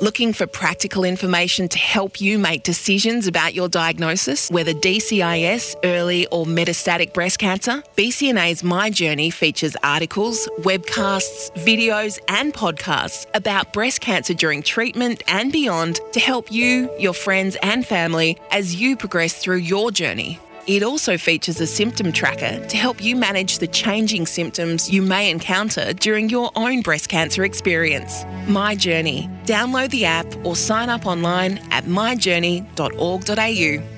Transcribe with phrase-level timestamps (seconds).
[0.00, 6.24] Looking for practical information to help you make decisions about your diagnosis, whether DCIS, early
[6.28, 7.82] or metastatic breast cancer?
[7.96, 15.50] BCNA's My Journey features articles, webcasts, videos, and podcasts about breast cancer during treatment and
[15.50, 20.38] beyond to help you, your friends, and family as you progress through your journey.
[20.68, 25.30] It also features a symptom tracker to help you manage the changing symptoms you may
[25.30, 28.26] encounter during your own breast cancer experience.
[28.46, 29.30] My Journey.
[29.44, 33.97] Download the app or sign up online at myjourney.org.au.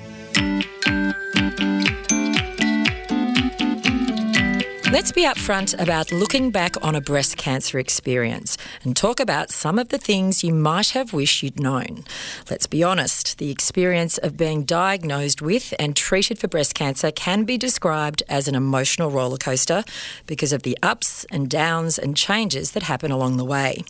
[4.91, 9.79] Let's be upfront about looking back on a breast cancer experience and talk about some
[9.79, 12.03] of the things you might have wished you'd known.
[12.49, 17.45] Let's be honest, the experience of being diagnosed with and treated for breast cancer can
[17.45, 19.87] be described as an emotional rollercoaster
[20.27, 23.85] because of the ups and downs and changes that happen along the way.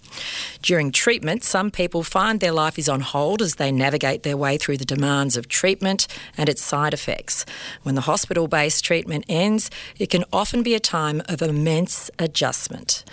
[0.61, 4.55] During treatment, some people find their life is on hold as they navigate their way
[4.55, 6.05] through the demands of treatment
[6.37, 7.43] and its side effects.
[7.81, 13.05] When the hospital based treatment ends, it can often be a time of immense adjustment.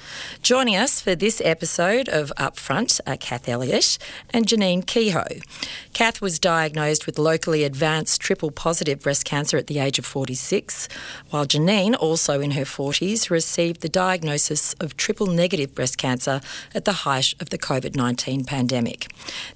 [0.43, 3.99] Joining us for this episode of Upfront are Kath Elliott
[4.31, 5.39] and Janine Kehoe.
[5.93, 10.89] Kath was diagnosed with locally advanced triple positive breast cancer at the age of 46,
[11.31, 16.41] while Janine, also in her 40s, received the diagnosis of triple negative breast cancer
[16.75, 19.07] at the height of the COVID 19 pandemic.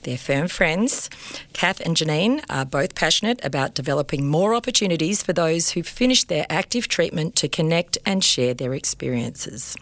[0.04, 1.10] They're firm friends.
[1.52, 6.46] Kath and Janine are both passionate about developing more opportunities for those who've finished their
[6.48, 9.74] active treatment to connect and share their experiences.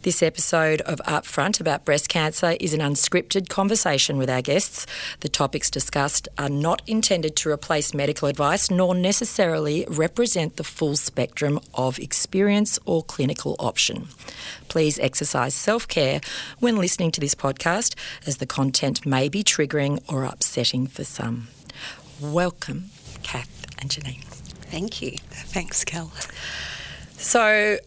[0.00, 4.86] This episode of Upfront about breast cancer is an unscripted conversation with our guests.
[5.20, 10.96] The topics discussed are not intended to replace medical advice nor necessarily represent the full
[10.96, 14.08] spectrum of experience or clinical option.
[14.68, 16.20] Please exercise self care
[16.58, 17.94] when listening to this podcast,
[18.26, 21.48] as the content may be triggering or upsetting for some.
[22.20, 22.86] Welcome,
[23.22, 24.24] Kath and Janine.
[24.70, 25.18] Thank you.
[25.20, 26.10] Thanks, Kel.
[27.18, 27.78] So,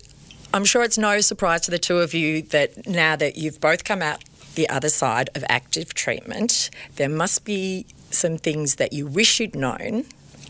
[0.53, 3.83] I'm sure it's no surprise to the two of you that now that you've both
[3.83, 4.23] come out
[4.55, 9.55] the other side of active treatment, there must be some things that you wish you'd
[9.55, 10.05] known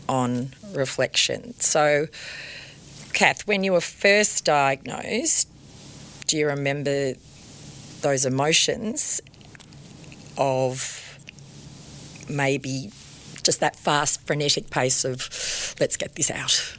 [0.08, 1.52] on reflection.
[1.60, 2.06] So,
[3.12, 5.48] Kath, when you were first diagnosed,
[6.26, 7.14] do you remember
[8.00, 9.20] those emotions
[10.38, 11.18] of
[12.28, 12.90] maybe
[13.42, 16.76] just that fast, frenetic pace of let's get this out?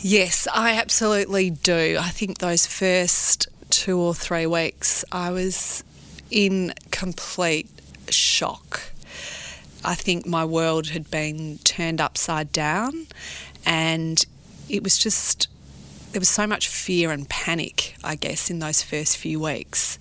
[0.00, 1.96] Yes, I absolutely do.
[1.98, 5.82] I think those first two or three weeks, I was
[6.30, 7.68] in complete
[8.08, 8.92] shock.
[9.84, 13.08] I think my world had been turned upside down,
[13.66, 14.24] and
[14.68, 15.48] it was just
[16.12, 19.98] there was so much fear and panic, I guess, in those first few weeks.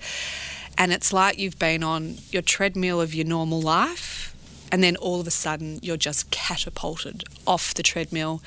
[0.78, 4.36] And it's like you've been on your treadmill of your normal life,
[4.72, 8.44] and then all of a sudden you're just catapulted off the treadmill,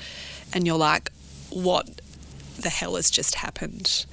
[0.53, 1.11] and you're like,
[1.51, 2.01] what
[2.59, 4.05] the hell has just happened?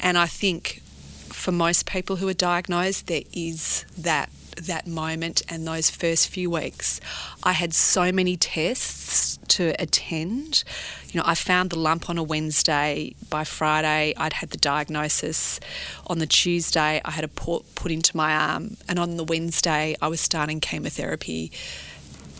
[0.00, 0.82] And I think
[1.28, 6.50] for most people who are diagnosed, there is that that moment and those first few
[6.50, 7.00] weeks.
[7.42, 10.64] I had so many tests to attend.
[11.10, 13.14] You know, I found the lump on a Wednesday.
[13.28, 15.60] By Friday, I'd had the diagnosis.
[16.06, 19.96] On the Tuesday, I had a port put into my arm, and on the Wednesday,
[20.00, 21.50] I was starting chemotherapy.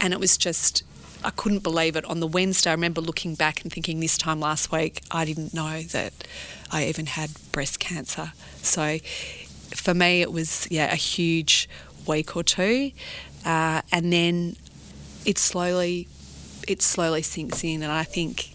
[0.00, 0.82] And it was just
[1.24, 2.04] I couldn't believe it.
[2.06, 5.54] On the Wednesday, I remember looking back and thinking this time last week, I didn't
[5.54, 6.12] know that
[6.70, 8.32] I even had breast cancer.
[8.56, 8.98] So
[9.74, 11.68] for me, it was yeah a huge
[12.06, 12.92] week or two,
[13.44, 14.56] uh, and then
[15.24, 16.08] it slowly
[16.68, 18.51] it slowly sinks in, and I think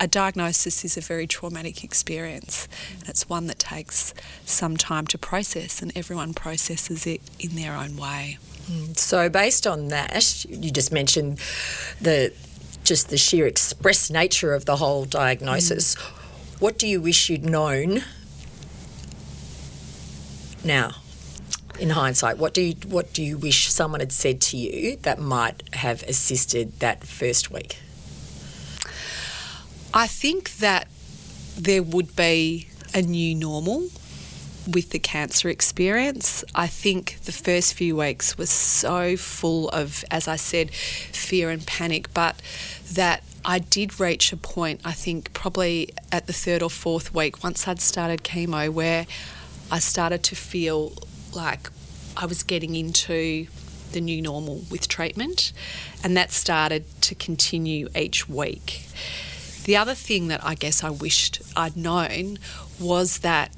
[0.00, 2.68] a diagnosis is a very traumatic experience.
[3.00, 4.14] And it's one that takes
[4.44, 8.38] some time to process, and everyone processes it in their own way.
[8.94, 11.38] So, based on that, you just mentioned
[12.00, 12.32] the
[12.82, 15.94] just the sheer express nature of the whole diagnosis.
[15.94, 16.60] Mm.
[16.60, 18.02] What do you wish you'd known
[20.64, 20.92] now?
[21.78, 25.20] In hindsight, what do you what do you wish someone had said to you that
[25.20, 27.78] might have assisted that first week?
[29.96, 30.88] I think that
[31.56, 33.88] there would be a new normal
[34.68, 36.44] with the cancer experience.
[36.54, 41.66] I think the first few weeks was so full of, as I said, fear and
[41.66, 42.42] panic, but
[42.92, 47.42] that I did reach a point, I think probably at the third or fourth week,
[47.42, 49.06] once I'd started chemo, where
[49.70, 50.92] I started to feel
[51.32, 51.70] like
[52.18, 53.46] I was getting into
[53.92, 55.54] the new normal with treatment,
[56.04, 58.82] and that started to continue each week.
[59.66, 62.38] The other thing that I guess I wished I'd known
[62.78, 63.50] was that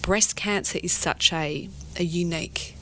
[0.00, 2.74] breast cancer is such a, a unique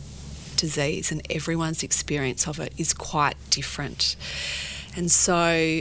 [0.55, 4.15] disease, and everyone's experience of it is quite different.
[4.97, 5.81] And so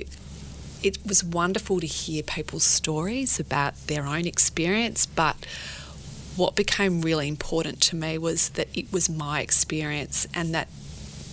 [0.81, 5.45] it was wonderful to hear people's stories about their own experience, but
[6.35, 10.67] what became really important to me was that it was my experience and that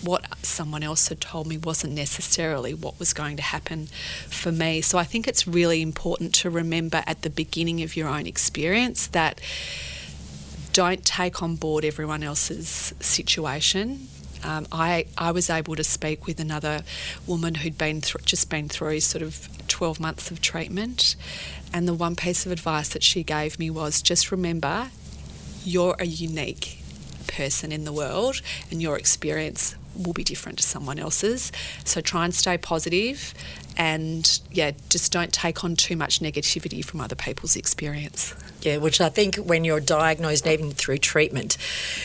[0.03, 3.87] what someone else had told me wasn't necessarily what was going to happen
[4.27, 4.81] for me.
[4.81, 9.07] So I think it's really important to remember at the beginning of your own experience
[9.07, 9.39] that
[10.73, 14.07] don't take on board everyone else's situation.
[14.43, 16.81] Um, I, I was able to speak with another
[17.27, 21.15] woman who'd been th- just been through sort of 12 months of treatment.
[21.73, 24.89] And the one piece of advice that she gave me was just remember
[25.63, 26.80] you're a unique
[27.27, 31.51] person in the world and your experience will be different to someone else's.
[31.83, 33.33] So try and stay positive
[33.77, 38.33] and yeah, just don't take on too much negativity from other people's experience.
[38.61, 41.57] Yeah, which I think when you're diagnosed, even through treatment,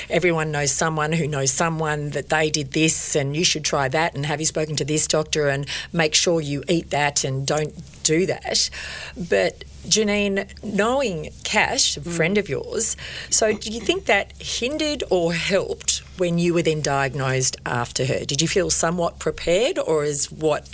[0.08, 4.14] everyone knows someone who knows someone that they did this and you should try that
[4.14, 7.74] and have you spoken to this doctor and make sure you eat that and don't
[8.04, 8.70] do that.
[9.16, 12.96] But Janine, knowing Kath, a friend of yours,
[13.30, 18.24] so do you think that hindered or helped when you were then diagnosed after her?
[18.24, 20.68] Did you feel somewhat prepared, or is what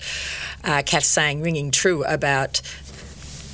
[0.64, 2.62] uh, saying ringing true about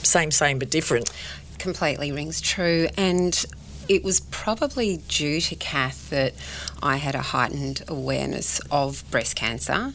[0.03, 1.11] same, same but different?
[1.59, 2.89] Completely rings true.
[2.97, 3.45] And
[3.89, 6.35] it was probably due to Kath that
[6.83, 9.93] I had a heightened awareness of breast cancer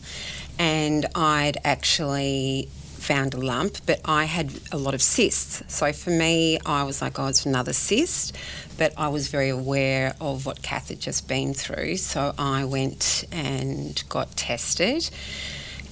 [0.59, 2.69] and I'd actually
[3.03, 5.61] found a lump, but I had a lot of cysts.
[5.67, 8.35] So for me, I was like, oh, it's another cyst.
[8.77, 11.97] But I was very aware of what Kath had just been through.
[11.97, 15.09] So I went and got tested.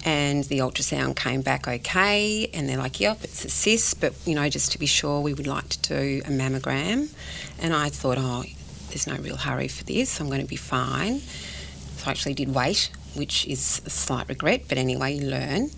[0.04, 4.34] And the ultrasound came back okay, and they're like, "Yep, it's a cyst, but you
[4.34, 7.10] know, just to be sure, we would like to do a mammogram."
[7.60, 8.44] And I thought, "Oh,
[8.90, 10.20] there's no real hurry for this.
[10.20, 11.22] I'm going to be fine."
[11.98, 15.70] So I actually did wait, which is a slight regret, but anyway, you learn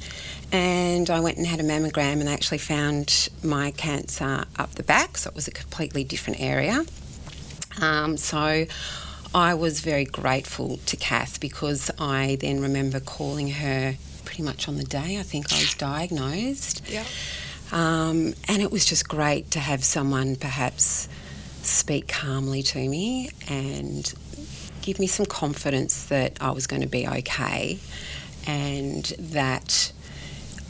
[0.54, 4.84] and I went and had a mammogram and they actually found my cancer up the
[4.84, 6.86] back, so it was a completely different area.
[7.82, 8.66] Um, so
[9.34, 13.96] I was very grateful to Kath because I then remember calling her
[14.26, 16.84] pretty much on the day I think I was diagnosed.
[16.88, 17.04] Yeah.
[17.72, 21.10] Um, and it was just great to have someone perhaps
[21.64, 24.14] speak calmly to me and
[24.84, 27.80] give me some confidence that I was going to be okay
[28.46, 29.92] and that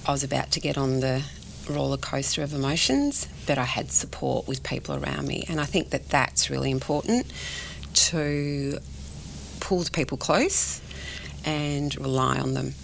[0.07, 1.23] I was about to get on the
[1.67, 5.45] roller coaster of emotions, but I had support with people around me.
[5.49, 7.25] And I think that that's really important
[8.11, 8.77] to
[9.59, 10.79] pull the people close
[11.43, 12.75] and rely on them.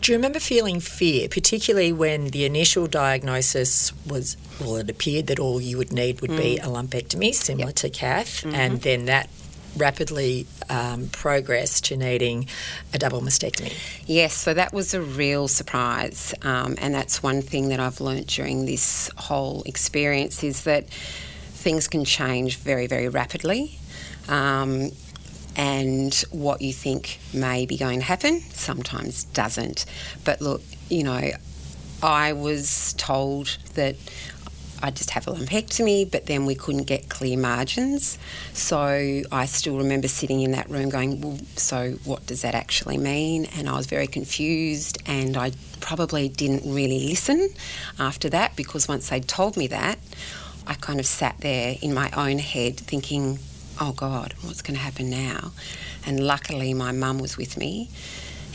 [0.00, 5.38] Do you remember feeling fear, particularly when the initial diagnosis was, well, it appeared that
[5.38, 6.38] all you would need would mm.
[6.38, 7.76] be a lumpectomy, similar yep.
[7.76, 8.54] to Kath, mm-hmm.
[8.54, 9.28] and then that
[9.76, 12.48] rapidly um, progressed to needing
[12.94, 13.72] a double mastectomy.
[14.06, 18.26] Yes, so that was a real surprise, um, and that's one thing that I've learnt
[18.26, 23.78] during this whole experience is that things can change very, very rapidly.
[24.28, 24.92] Um,
[25.56, 29.84] and what you think may be going to happen sometimes doesn't.
[30.24, 31.30] But look, you know,
[32.02, 33.96] I was told that
[34.82, 38.18] I'd just have a lumpectomy, but then we couldn't get clear margins.
[38.54, 42.96] So I still remember sitting in that room going, well, so what does that actually
[42.96, 43.46] mean?
[43.56, 47.50] And I was very confused and I probably didn't really listen
[47.98, 49.98] after that because once they'd told me that,
[50.66, 53.38] I kind of sat there in my own head thinking,
[53.80, 55.52] oh God, what's going to happen now?
[56.06, 57.88] And luckily my mum was with me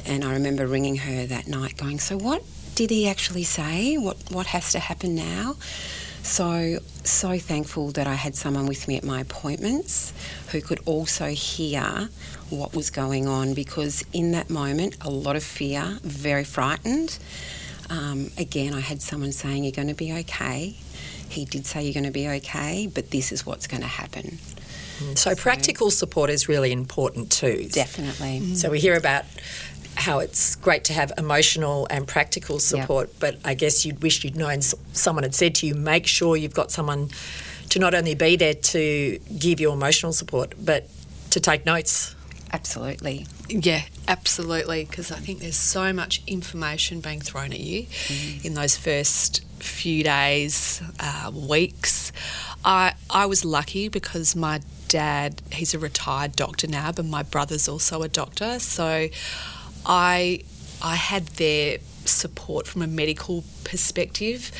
[0.06, 2.44] and I remember ringing her that night going, so what
[2.76, 3.98] did he actually say?
[3.98, 5.56] What, what has to happen now?
[6.22, 10.14] So, so thankful that I had someone with me at my appointments
[10.52, 12.10] who could also hear
[12.50, 17.18] what was going on because in that moment, a lot of fear, very frightened.
[17.90, 20.76] Um, again, I had someone saying, You're going to be okay.
[21.30, 24.40] He did say, You're going to be okay, but this is what's going to happen.
[25.00, 25.18] Mm.
[25.18, 27.68] So, so, practical support is really important too.
[27.72, 28.40] Definitely.
[28.42, 28.56] Mm.
[28.56, 29.26] So, we hear about
[29.96, 33.20] how it's great to have emotional and practical support, yep.
[33.20, 36.54] but I guess you'd wish you'd known someone had said to you, make sure you've
[36.54, 37.10] got someone
[37.70, 40.88] to not only be there to give you emotional support, but
[41.32, 42.16] to take notes.
[42.52, 43.26] Absolutely.
[43.50, 44.86] Yeah, absolutely.
[44.86, 48.48] Because I think there's so much information being thrown at you mm-hmm.
[48.48, 52.12] in those first few days, uh, weeks.
[52.66, 57.70] I I was lucky because my dad he's a retired doctor now, but my brother's
[57.70, 59.08] also a doctor, so
[59.86, 60.42] I
[60.82, 64.52] I had their support from a medical perspective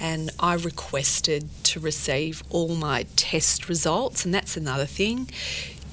[0.00, 5.28] and I requested to receive all my test results and that's another thing.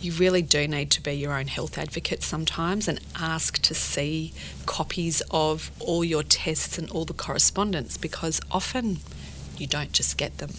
[0.01, 4.33] You really do need to be your own health advocate sometimes and ask to see
[4.65, 8.99] copies of all your tests and all the correspondence because often
[9.59, 10.51] you don't just get them.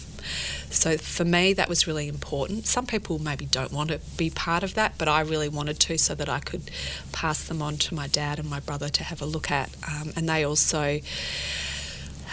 [0.69, 2.65] So for me, that was really important.
[2.65, 5.97] Some people maybe don't want to be part of that, but I really wanted to
[5.97, 6.71] so that I could
[7.11, 9.69] pass them on to my dad and my brother to have a look at.
[9.87, 10.99] Um, and they also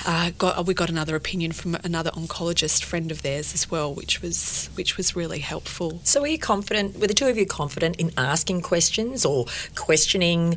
[0.07, 4.23] uh, got we got another opinion from another oncologist friend of theirs as well, which
[4.23, 6.01] was which was really helpful.
[6.05, 6.99] So, were you confident?
[6.99, 10.57] Were the two of you confident in asking questions or questioning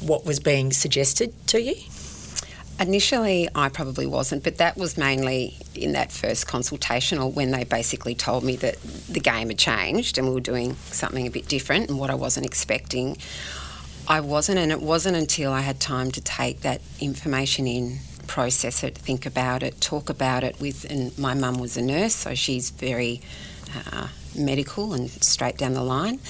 [0.00, 1.74] what was being suggested to you?
[2.80, 7.64] Initially, I probably wasn't, but that was mainly in that first consultation or when they
[7.64, 11.48] basically told me that the game had changed and we were doing something a bit
[11.48, 13.18] different and what I wasn't expecting.
[14.06, 18.84] I wasn't, and it wasn't until I had time to take that information in process
[18.84, 20.84] it, think about it, talk about it with.
[20.88, 23.20] And my mum was a nurse, so she's very
[23.92, 26.20] uh, medical and straight down the line.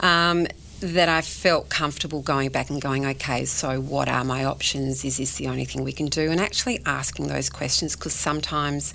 [0.00, 0.46] Um,
[0.92, 5.02] that I felt comfortable going back and going, okay, so what are my options?
[5.04, 6.30] Is this the only thing we can do?
[6.30, 8.92] And actually asking those questions because sometimes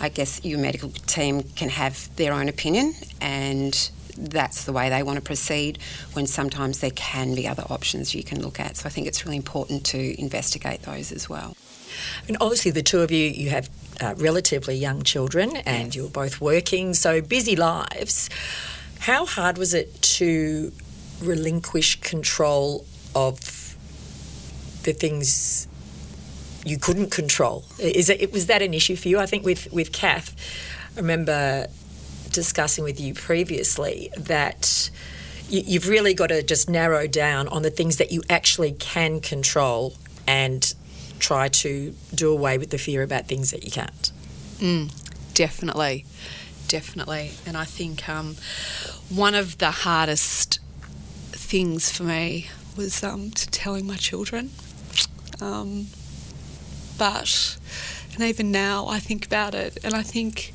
[0.00, 5.02] I guess your medical team can have their own opinion and that's the way they
[5.02, 5.80] want to proceed
[6.12, 8.76] when sometimes there can be other options you can look at.
[8.76, 11.56] So I think it's really important to investigate those as well.
[12.28, 13.68] And obviously, the two of you, you have
[14.00, 15.96] uh, relatively young children and yes.
[15.96, 18.30] you're both working, so busy lives.
[19.00, 20.72] How hard was it to
[21.26, 23.38] relinquish control of
[24.82, 25.66] the things
[26.64, 27.64] you couldn't control?
[27.78, 29.18] Is it was that an issue for you?
[29.18, 30.34] I think with with Kath,
[30.96, 31.66] I remember
[32.32, 34.90] discussing with you previously that
[35.48, 39.20] you, have really got to just narrow down on the things that you actually can
[39.20, 39.94] control
[40.26, 40.74] and
[41.18, 44.10] try to do away with the fear about things that you can't.
[44.58, 46.04] Mm, definitely,
[46.68, 47.32] definitely.
[47.46, 48.36] And I think um,
[49.08, 50.58] one of the hardest
[51.54, 54.50] things for me was um, to telling my children.
[55.40, 55.86] Um,
[56.98, 57.56] but,
[58.12, 60.52] and even now I think about it and I think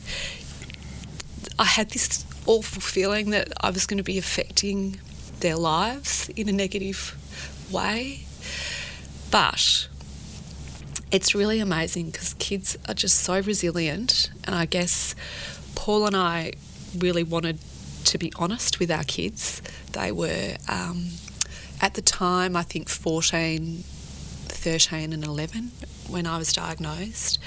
[1.58, 5.00] I had this awful feeling that I was going to be affecting
[5.40, 7.16] their lives in a negative
[7.72, 8.26] way.
[9.32, 9.88] But
[11.12, 14.32] it's really amazing because kids are just so resilient.
[14.44, 15.16] And I guess
[15.76, 16.56] Paul and I
[16.98, 17.60] really wanted
[18.06, 19.62] to be honest with our kids.
[19.92, 21.08] They were, um,
[21.82, 25.72] at the time, I think 14, 13, and 11
[26.08, 27.40] when I was diagnosed.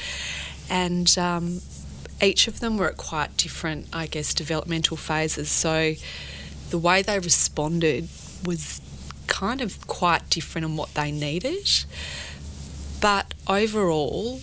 [0.70, 1.60] And um,
[2.22, 5.50] each of them were at quite different, I guess, developmental phases.
[5.50, 5.94] So
[6.70, 8.08] the way they responded
[8.44, 8.80] was
[9.26, 11.68] kind of quite different in what they needed.
[13.00, 14.40] But overall,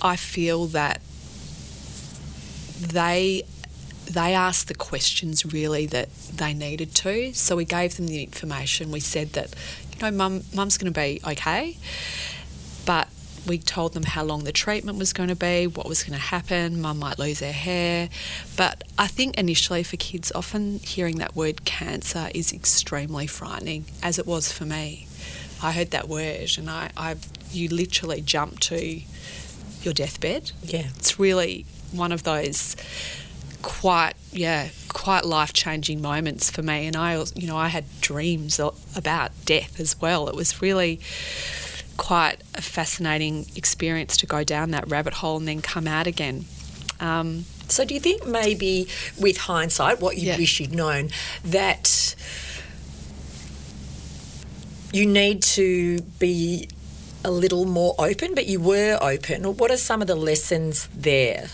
[0.00, 1.00] I feel that
[2.78, 3.42] they
[4.06, 7.32] they asked the questions really that they needed to.
[7.34, 8.90] So we gave them the information.
[8.90, 9.54] We said that,
[9.92, 11.76] you know, mum mum's going to be okay,
[12.84, 13.08] but
[13.46, 16.24] we told them how long the treatment was going to be, what was going to
[16.24, 16.80] happen.
[16.80, 18.08] Mum might lose her hair,
[18.56, 24.18] but I think initially for kids, often hearing that word cancer is extremely frightening, as
[24.18, 25.06] it was for me.
[25.62, 27.16] I heard that word and I, I
[27.50, 29.00] you literally jump to
[29.82, 30.52] your deathbed.
[30.62, 30.88] Yeah.
[30.96, 32.76] It's really one of those
[33.66, 38.60] quite yeah quite life changing moments for me and I you know I had dreams
[38.94, 41.00] about death as well it was really
[41.96, 46.44] quite a fascinating experience to go down that rabbit hole and then come out again
[47.00, 48.86] um, so do you think maybe
[49.18, 50.36] with hindsight what you yeah.
[50.38, 51.10] wish you'd known
[51.44, 52.14] that
[54.92, 56.68] you need to be
[57.24, 59.42] a little more open, but you were open.
[59.56, 61.48] What are some of the lessons there?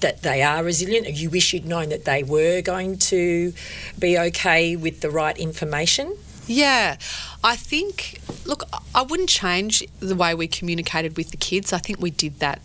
[0.00, 3.52] That they are resilient, you wish you'd known that they were going to
[3.98, 6.16] be okay with the right information?
[6.46, 6.96] Yeah,
[7.42, 8.62] I think, look,
[8.94, 11.72] I wouldn't change the way we communicated with the kids.
[11.72, 12.60] I think we did that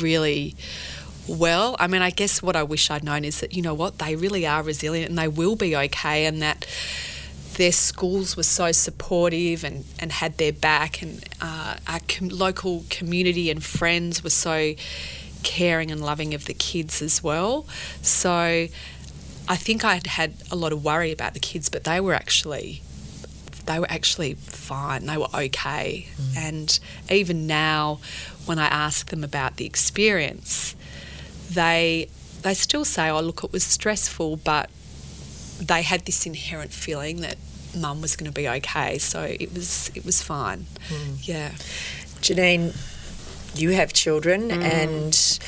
[0.00, 0.54] really
[1.26, 1.74] well.
[1.80, 4.14] I mean, I guess what I wish I'd known is that, you know what, they
[4.14, 6.66] really are resilient and they will be okay, and that
[7.56, 12.84] their schools were so supportive and, and had their back, and uh, our com- local
[12.90, 14.74] community and friends were so
[15.44, 17.66] caring and loving of the kids as well.
[18.02, 18.32] So
[19.46, 22.14] I think I had had a lot of worry about the kids, but they were
[22.14, 22.82] actually
[23.66, 25.06] they were actually fine.
[25.06, 26.08] They were okay.
[26.16, 26.36] Mm.
[26.36, 28.00] And even now,
[28.44, 30.74] when I ask them about the experience,
[31.50, 32.08] they
[32.42, 34.70] they still say, "Oh, look, it was stressful, but
[35.60, 37.36] they had this inherent feeling that
[37.76, 38.98] mum was going to be okay.
[38.98, 40.66] So it was it was fine.
[40.88, 41.28] Mm.
[41.28, 41.50] Yeah.
[42.20, 42.74] Janine,
[43.54, 44.62] you have children, mm.
[44.62, 45.38] and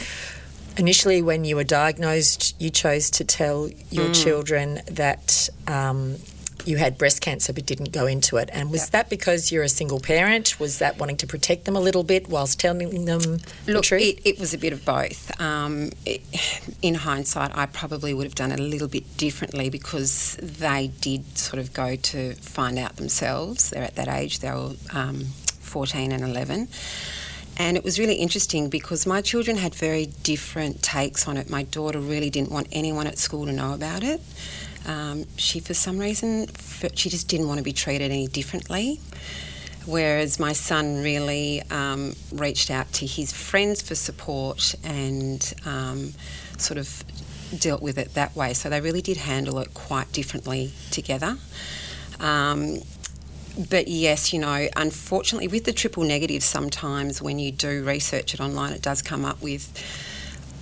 [0.78, 4.25] initially, when you were diagnosed, you chose to tell your Mm.
[4.25, 6.16] children that um,
[6.64, 8.50] you had breast cancer but didn't go into it.
[8.52, 8.90] And was Yep.
[8.90, 10.58] that because you're a single parent?
[10.58, 13.20] Was that wanting to protect them a little bit whilst telling them
[13.66, 14.02] the Look, truth?
[14.02, 15.30] it, it was a bit of both.
[15.40, 16.22] Um, it,
[16.82, 21.38] in hindsight, I probably would have done it a little bit differently because they did
[21.38, 23.70] sort of go to find out themselves.
[23.70, 25.20] They're at that age, they were um,
[25.60, 26.66] 14 and 11.
[27.58, 31.48] And it was really interesting because my children had very different takes on it.
[31.48, 34.20] My daughter really didn't want anyone at school to know about it.
[34.86, 36.48] Um, she, for some reason,
[36.94, 39.00] she just didn't want to be treated any differently.
[39.86, 46.12] Whereas my son really um, reached out to his friends for support and um,
[46.58, 47.04] sort of
[47.58, 48.52] dealt with it that way.
[48.52, 51.36] So they really did handle it quite differently together.
[52.18, 52.78] Um,
[53.56, 58.40] but yes, you know, unfortunately, with the triple negative, sometimes when you do research it
[58.40, 59.72] online, it does come up with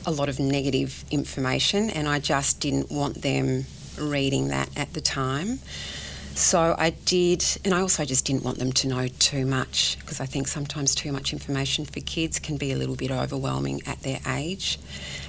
[0.07, 3.67] a lot of negative information, and I just didn't want them
[3.99, 5.59] reading that at the time.
[6.35, 10.21] So I did, and I also just didn't want them to know too much because
[10.21, 14.01] I think sometimes too much information for kids can be a little bit overwhelming at
[14.01, 14.81] their age.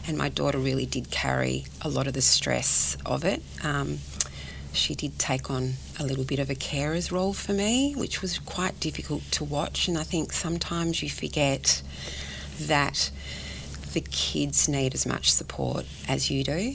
[0.07, 3.43] And my daughter really did carry a lot of the stress of it.
[3.63, 3.99] Um,
[4.75, 8.39] she did take on a little bit of a carer's role for me, which was
[8.39, 9.87] quite difficult to watch.
[9.87, 11.81] And I think sometimes you forget
[12.61, 13.11] that
[13.93, 16.73] the kids need as much support as you do.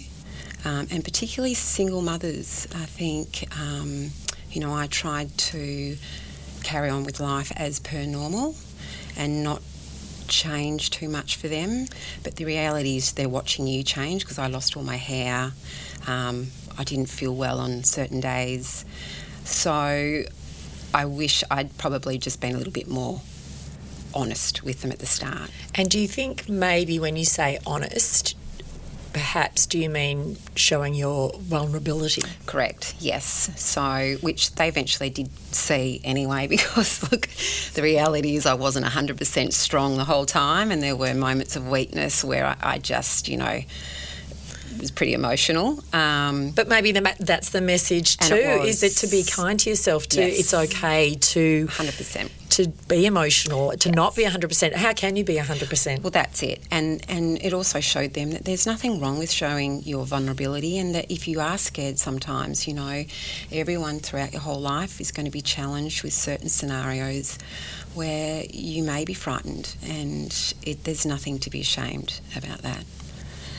[0.65, 4.11] Um, and particularly single mothers, I think, um,
[4.51, 5.97] you know, I tried to
[6.63, 8.55] carry on with life as per normal
[9.17, 9.63] and not
[10.29, 11.87] change too much for them.
[12.23, 15.53] But the reality is they're watching you change because I lost all my hair.
[16.07, 16.49] Um,
[16.79, 18.85] I didn't feel well on certain days.
[19.45, 20.25] So
[20.93, 23.21] I wish I'd probably just been a little bit more
[24.13, 25.51] honest with them at the start.
[25.75, 28.37] and do you think maybe when you say honest,
[29.13, 32.23] perhaps do you mean showing your vulnerability?
[32.47, 33.51] Correct, yes.
[33.57, 37.29] So, which they eventually did see anyway, because look,
[37.75, 41.69] the reality is I wasn't 100% strong the whole time, and there were moments of
[41.69, 43.61] weakness where I, I just, you know,
[44.81, 45.83] was pretty emotional.
[45.93, 48.35] Um, But maybe the, ma- that's the message too.
[48.35, 50.07] it Is it to be kind to yourself?
[50.09, 50.39] To Yes.
[50.41, 52.31] it's okay to 100%.
[52.51, 54.75] to be emotional, to not be hundred percent.
[54.75, 56.03] How can you be hundred percent?
[56.03, 56.61] Well, that's it.
[56.71, 60.93] And and it also showed them that there's nothing wrong with showing your vulnerability and
[60.97, 63.05] that if you are scared sometimes, you know,
[63.53, 67.39] everyone throughout your whole life is going to be challenged with certain scenarios
[67.95, 72.85] where you may be frightened and it, there's nothing to be ashamed about that.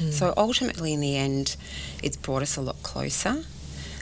[0.10, 1.56] So ultimately, in the end,
[2.02, 3.44] it's brought us a lot closer.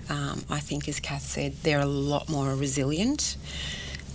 [0.10, 3.36] Um, I think, as Kath said, they're a lot more resilient.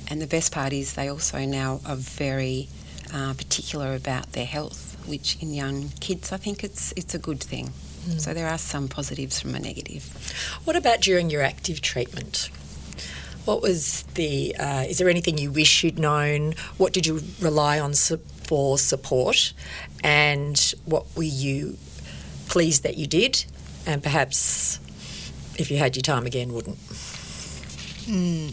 [0.09, 2.69] And the best part is they also now are very
[3.13, 7.41] uh, particular about their health, which in young kids, I think it's it's a good
[7.43, 7.73] thing.
[8.19, 10.05] So there are some positives from a negative.
[10.65, 12.51] What about during your active treatment?
[13.47, 14.55] What was the?
[14.59, 16.55] Uh, is there anything you wish you'd known?
[16.77, 19.53] What did you rely on su- for support,
[20.03, 21.77] and what were you
[22.49, 23.45] pleased that you did,
[23.87, 24.79] and perhaps
[25.59, 26.79] if you had your time again, wouldn't?
[28.07, 28.49] Hmm.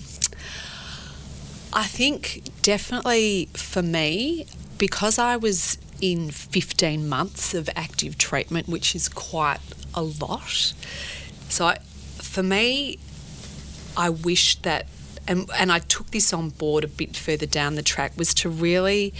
[1.73, 4.45] I think definitely for me,
[4.77, 9.59] because I was in 15 months of active treatment, which is quite
[9.93, 10.73] a lot.
[11.49, 11.77] So I,
[12.17, 12.97] for me,
[13.95, 14.87] I wish that,
[15.27, 18.49] and, and I took this on board a bit further down the track, was to
[18.49, 19.13] really,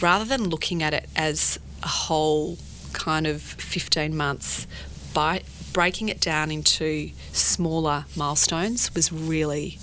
[0.00, 2.58] rather than looking at it as a whole
[2.92, 4.66] kind of 15 months,
[5.12, 9.78] by breaking it down into smaller milestones was really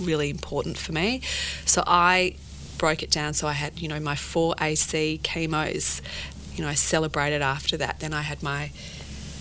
[0.00, 1.20] really important for me.
[1.64, 2.36] So I
[2.78, 3.34] broke it down.
[3.34, 6.00] So I had, you know, my four AC chemos.
[6.54, 8.00] You know, I celebrated after that.
[8.00, 8.70] Then I had my,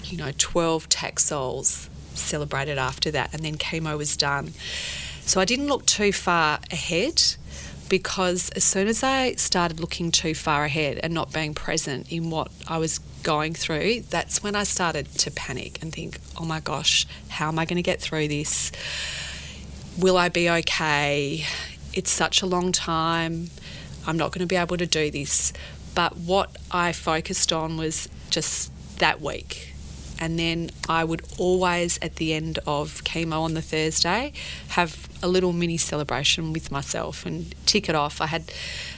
[0.03, 3.33] you know, 12 Taxols celebrated after that.
[3.33, 4.53] And then chemo was done.
[5.29, 7.21] So I didn't look too far ahead
[7.87, 12.31] because as soon as I started looking too far ahead and not being present in
[12.31, 16.59] what I was going through, that's when I started to panic and think, oh my
[16.59, 18.71] gosh, how am I going to get through this?
[19.99, 21.45] will I be okay?
[21.93, 23.51] It's such a long time.
[24.07, 25.53] I'm not going to be able to do this.
[25.93, 29.75] But what I focused on was just that week.
[30.19, 34.33] And then I would always, at the end of chemo on the Thursday,
[34.69, 38.19] have a little mini celebration with myself and tick it off.
[38.21, 38.51] I had,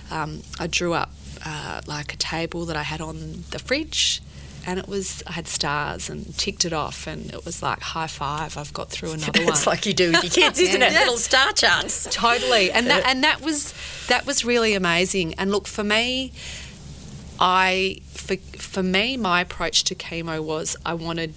[0.10, 1.12] um, I drew up
[1.46, 4.22] uh, like a table that I had on the fridge
[4.66, 8.08] and it was I had stars and ticked it off, and it was like high
[8.08, 8.58] five.
[8.58, 9.50] I've got through another one.
[9.54, 10.92] It's like you do with your kids, isn't it?
[10.92, 11.00] Yeah.
[11.00, 12.08] Little star charts.
[12.12, 13.74] totally, and that and that was
[14.08, 15.34] that was really amazing.
[15.36, 16.32] And look, for me,
[17.42, 21.34] I, for, for me, my approach to chemo was I wanted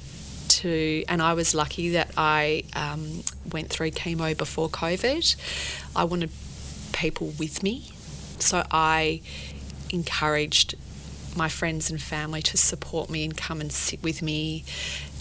[0.49, 5.35] to, and I was lucky that I um, went through chemo before COVID.
[5.97, 6.29] I wanted
[6.93, 7.91] people with me.
[8.39, 9.23] So I
[9.91, 10.75] encouraged
[11.37, 14.65] my friends and family to support me and come and sit with me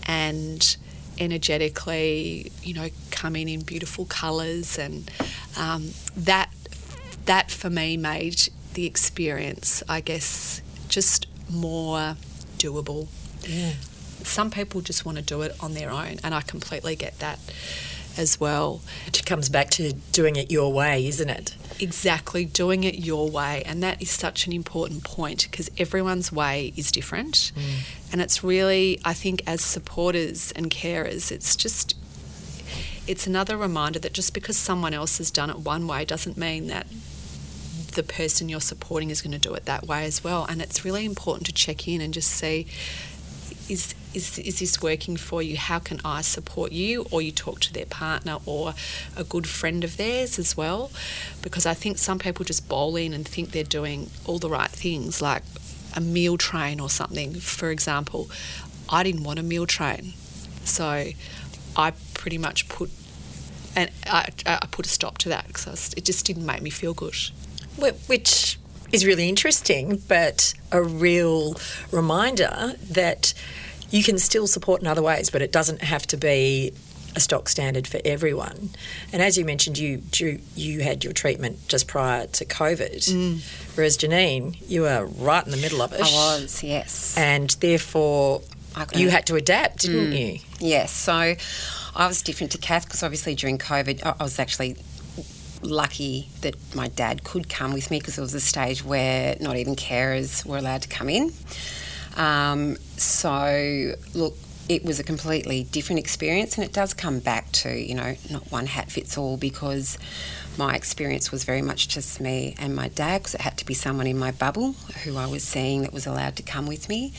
[0.06, 0.76] and
[1.18, 5.10] energetically, you know, come in in beautiful colours and
[5.58, 6.52] um, that
[7.26, 10.62] that for me made the experience, I guess,
[10.94, 12.16] just more
[12.58, 13.08] doable.
[13.48, 13.74] Yeah.
[14.24, 17.40] Some people just want to do it on their own, and I completely get that
[18.16, 18.82] as well.
[19.08, 21.56] It comes back to doing it your way, isn't it?
[21.80, 23.64] Exactly, doing it your way.
[23.66, 27.52] And that is such an important point because everyone's way is different.
[27.56, 28.12] Mm.
[28.12, 31.96] And it's really, I think, as supporters and carers, it's just,
[33.08, 36.68] it's another reminder that just because someone else has done it one way doesn't mean
[36.68, 36.86] that
[37.94, 40.46] the person you're supporting is going to do it that way as well.
[40.46, 42.68] And it's really important to check in and just see
[43.70, 45.58] is is is this working for you?
[45.58, 47.06] How can I support you?
[47.12, 48.74] Or you talk to their partner or
[49.16, 50.92] a good friend of theirs as well,
[51.42, 54.70] because I think some people just bowl in and think they're doing all the right
[54.70, 55.44] things, like
[55.96, 57.34] a meal train or something.
[57.36, 58.30] For example,
[58.90, 60.14] I didn't want a meal train,
[60.64, 61.08] so
[61.76, 62.92] I pretty much put
[63.76, 66.94] and I, I put a stop to that because it just didn't make me feel
[66.94, 67.16] good.
[67.78, 68.60] Wh- Which
[68.92, 71.56] is really interesting, but a real
[71.92, 73.34] reminder that
[73.90, 76.74] you can still support in other ways, but it doesn't have to be
[77.16, 78.70] a stock standard for everyone.
[79.12, 83.76] And as you mentioned, you you, you had your treatment just prior to COVID, mm.
[83.76, 86.02] whereas Janine, you were right in the middle of it.
[86.02, 86.04] I
[86.40, 87.16] was, yes.
[87.18, 88.42] and therefore
[88.96, 90.34] you had to adapt, didn't mm.
[90.34, 90.40] you?
[90.60, 91.36] Yes, so
[91.96, 94.78] I was different to Kath because obviously during COVID, I was actually
[95.66, 99.56] lucky that my dad could come with me because there was a stage where not
[99.56, 101.32] even carers were allowed to come in.
[102.16, 104.36] Um, so, look,
[104.70, 108.50] it was a completely different experience, and it does come back to, you know, not
[108.52, 109.98] one hat fits all because
[110.58, 113.74] my experience was very much just me and my dad because it had to be
[113.74, 114.74] someone in my bubble
[115.04, 117.12] who I was seeing that was allowed to come with me.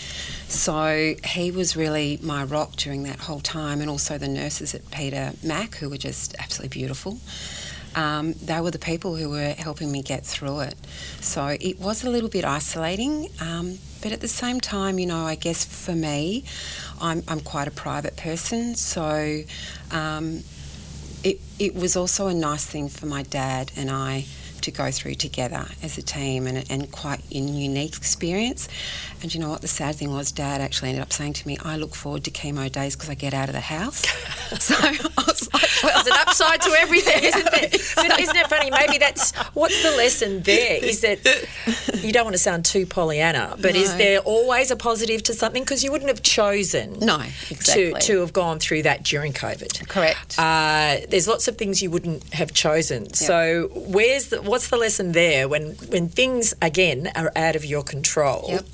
[0.48, 4.90] So he was really my rock during that whole time, and also the nurses at
[4.90, 7.18] Peter Mac who were just absolutely beautiful.
[7.94, 10.74] Um, they were the people who were helping me get through it.
[11.20, 15.24] So it was a little bit isolating, um, but at the same time, you know,
[15.24, 16.44] I guess for me,
[17.00, 19.42] I'm, I'm quite a private person, so
[19.90, 20.42] um,
[21.22, 24.26] it, it was also a nice thing for my dad and I
[24.64, 28.68] to go through together as a team and, and quite a unique experience.
[29.22, 29.62] And you know what?
[29.62, 32.31] The sad thing was, Dad actually ended up saying to me, I look forward to
[32.31, 34.07] chemo days because I get out of the house.
[34.61, 34.90] so I
[35.27, 37.68] was like, well, There's an upside to everything, isn't there?
[37.96, 38.70] But isn't it funny?
[38.70, 41.18] Maybe that's what's the lesson there is that
[42.03, 45.62] you don't want to sound too Pollyanna, but is there always a positive to something?
[45.62, 47.92] Because you wouldn't have chosen No, exactly.
[47.92, 49.88] to, to have gone through that during COVID.
[49.88, 50.38] Correct.
[50.38, 53.12] Uh, there's lots of things you wouldn't have chosen.
[53.14, 57.83] So where's the, what's the lesson there when when things again are out of your
[57.83, 58.45] control?
[58.51, 58.67] Yep.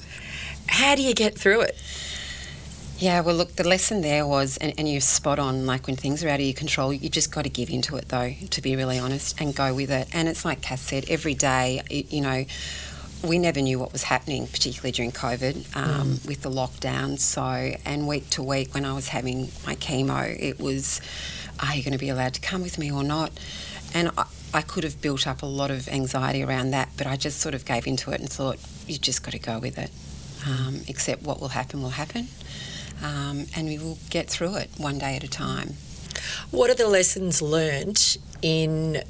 [0.67, 1.83] How do you get through it?
[2.99, 6.23] Yeah, well, look, the lesson there was, and, and you're spot on, like when things
[6.23, 8.77] are out of your control, you just got to give into it, though, to be
[8.77, 10.07] really honest, and go with it.
[10.13, 12.45] And it's like Kath said, every day, it, you know,
[13.25, 17.19] we never knew what was happening, particularly during COVID um, with the lockdown.
[17.19, 17.43] So,
[17.87, 21.01] and week to week, when I was having my chemo, it was,
[21.59, 23.33] are you going to be allowed to come with me or not?
[23.95, 27.17] And I, I could have built up a lot of anxiety around that, but I
[27.17, 29.91] just sort of gave into it and thought, you just got to go with it.
[30.47, 32.29] Um, accept what will happen will happen
[33.03, 35.75] um, and we will get through it one day at a time.
[36.51, 39.03] What are the lessons learnt in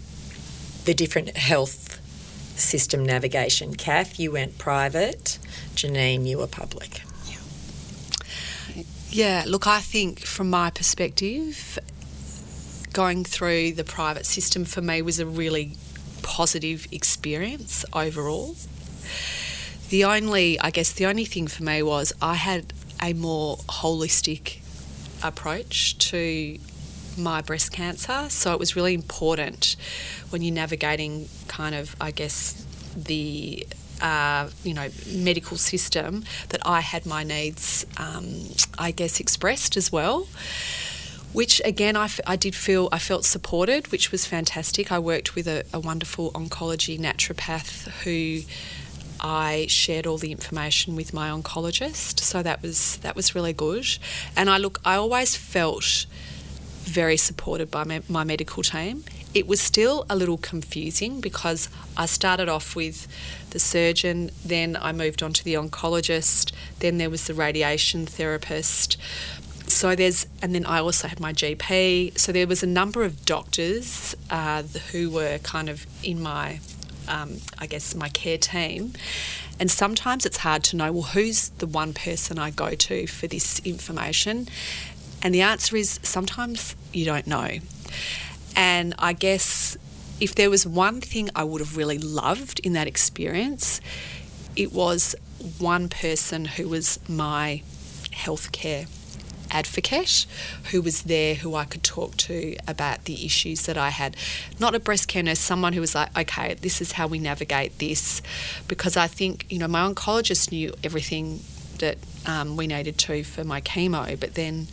[0.85, 2.01] the different health
[2.59, 3.75] system navigation?
[3.75, 5.39] Kath, you went private.
[5.75, 7.03] Janine, you were public.
[9.13, 11.81] Yeah, look, I think from my perspective,
[12.93, 15.77] going through the private system for me was a really
[16.23, 18.57] positive experience overall.
[19.89, 22.73] The only, I guess, the only thing for me was I had
[23.03, 24.61] a more holistic
[25.23, 26.59] approach to
[27.19, 28.27] my breast cancer.
[28.29, 29.77] So it was really important
[30.31, 32.65] when you're navigating kind of, I guess,
[32.97, 33.67] the
[34.01, 38.49] uh, you know medical system that I had my needs, um,
[38.79, 40.27] I guess, expressed as well.
[41.33, 44.91] Which again, I, f- I did feel I felt supported, which was fantastic.
[44.91, 48.43] I worked with a, a wonderful oncology naturopath who
[49.21, 53.87] I shared all the information with my oncologist, so that was that was really good.
[54.37, 56.07] And I look, I always felt
[56.83, 59.05] very supported by my, my medical team.
[59.33, 63.07] it was still a little confusing because I started off with
[63.51, 68.97] the surgeon, then I moved on to the oncologist, then there was the radiation therapist.
[69.71, 72.19] So there's, and then I also had my GP.
[72.19, 76.61] So there was a number of doctors uh, who were kind of in my,
[77.09, 78.93] um, I guess, my care team.
[79.61, 83.27] And sometimes it's hard to know, well, who's the one person I go to for
[83.27, 84.49] this information?
[85.23, 87.59] And the answer is sometimes you don't know.
[88.57, 89.77] And I guess
[90.19, 93.81] if there was one thing I would have really loved in that experience,
[94.57, 95.15] it was
[95.59, 97.63] one person who was my
[98.13, 98.89] healthcare
[99.51, 100.27] advocate
[100.71, 104.17] who was there who I could talk to about the issues that I had.
[104.59, 107.79] Not a breast care nurse, someone who was like, okay, this is how we navigate
[107.79, 108.23] this.
[108.69, 111.41] Because I think, you know, my oncologist knew everything
[111.79, 114.69] that um, we needed to for my chemo, but then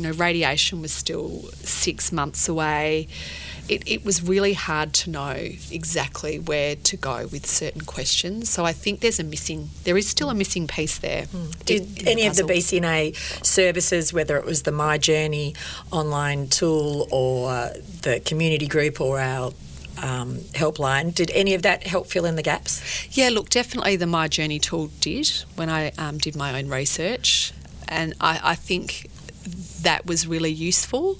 [0.00, 3.06] you know, radiation was still six months away.
[3.70, 5.36] It, it, was really hard to know
[5.70, 8.50] exactly where to go with certain questions.
[8.50, 11.26] So I think there's a missing, there is still a missing piece there.
[11.26, 11.64] Mm.
[11.64, 15.54] Did any the of the BCNA services, whether it was the My Journey
[15.92, 17.70] online tool or
[18.02, 19.52] the community group or our
[20.02, 21.14] um, helpline.
[21.14, 22.82] Did any of that help fill in the gaps?
[23.16, 27.52] Yeah, look, definitely the My Journey tool did when I um, did my own research.
[27.88, 29.10] And I, I think
[29.82, 31.18] that was really useful.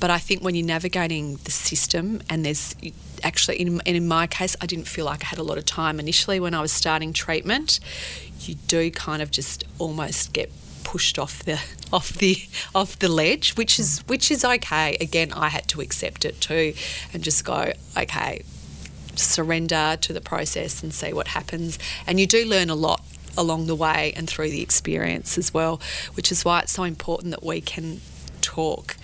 [0.00, 2.74] But I think when you're navigating the system and there's
[3.22, 5.98] actually, in, in my case, I didn't feel like I had a lot of time
[5.98, 7.80] initially when I was starting treatment.
[8.40, 10.50] You do kind of just almost get
[10.84, 11.60] pushed off the
[11.92, 12.36] off the
[12.74, 14.96] off the ledge, which is which is okay.
[15.00, 16.74] Again, I had to accept it too,
[17.12, 18.42] and just go okay,
[19.16, 21.78] surrender to the process and see what happens.
[22.06, 23.02] And you do learn a lot
[23.36, 25.80] along the way and through the experience as well,
[26.14, 28.00] which is why it's so important that we can
[28.40, 28.96] talk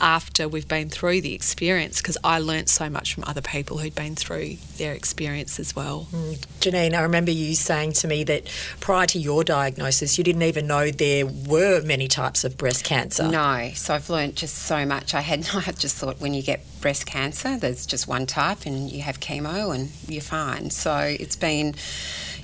[0.00, 3.94] after we've been through the experience because I learnt so much from other people who'd
[3.94, 6.08] been through their experience as well.
[6.12, 6.38] Mm.
[6.60, 10.66] Janine, I remember you saying to me that prior to your diagnosis, you didn't even
[10.66, 13.28] know there were many types of breast cancer.
[13.28, 15.14] No, so I've learnt just so much.
[15.14, 18.90] I had I just thought when you get breast cancer, there's just one type and
[18.90, 20.70] you have chemo and you're fine.
[20.70, 21.74] So it's been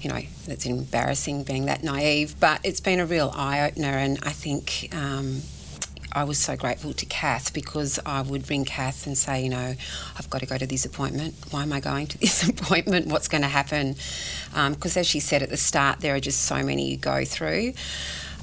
[0.05, 3.88] you know, it's embarrassing being that naive, but it's been a real eye opener.
[3.88, 5.40] And I think um,
[6.14, 9.74] I was so grateful to Kath because I would ring Kath and say, you know,
[10.16, 11.35] I've got to go to this appointment.
[11.50, 13.09] Why am I going to this appointment?
[13.09, 13.96] What's going to happen?
[14.53, 17.24] Because um, as she said at the start, there are just so many you go
[17.24, 17.72] through.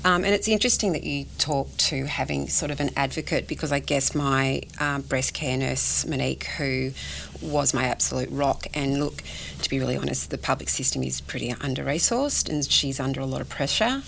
[0.03, 3.79] Um, and it's interesting that you talk to having sort of an advocate because I
[3.79, 6.91] guess my um, breast care nurse, Monique, who
[7.39, 9.21] was my absolute rock, and look,
[9.61, 13.27] to be really honest, the public system is pretty under resourced and she's under a
[13.27, 14.01] lot of pressure,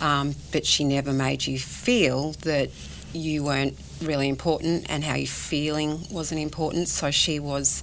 [0.00, 2.70] um, but she never made you feel that
[3.12, 6.88] you weren't really important and how your feeling wasn't important.
[6.88, 7.82] So she was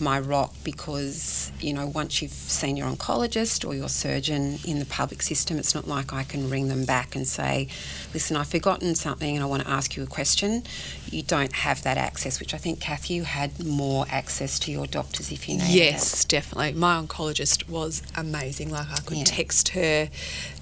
[0.00, 4.86] my rock because, you know, once you've seen your oncologist or your surgeon in the
[4.86, 7.68] public system, it's not like I can ring them back and say,
[8.12, 10.64] listen, I've forgotten something and I want to ask you a question.
[11.10, 14.86] You don't have that access, which I think, Kathy, you had more access to your
[14.86, 15.64] doctors if you know.
[15.68, 16.28] Yes, help.
[16.28, 16.72] definitely.
[16.72, 18.70] My oncologist was amazing.
[18.70, 19.24] Like I could yeah.
[19.24, 20.08] text her